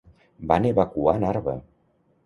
[0.51, 1.57] Van evacuar Narva.